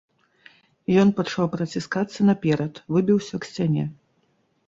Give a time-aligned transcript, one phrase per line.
[1.01, 3.83] Ён пачаў праціскацца наперад, выбіўся к сцяне.